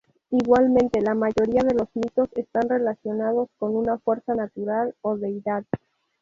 [0.31, 5.63] Igualmente, la mayoría de los mitos están relacionados con una fuerza natural o deidad.